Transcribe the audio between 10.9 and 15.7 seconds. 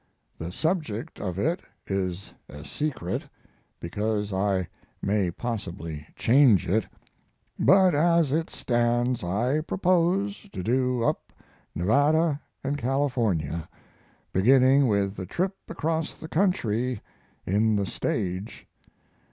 up Nevada and California, beginning with the trip